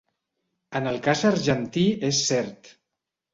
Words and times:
En 0.79 0.91
el 0.91 0.97
cas 1.07 1.21
argentí 1.31 1.85
és 2.09 2.23
cert. 2.31 2.73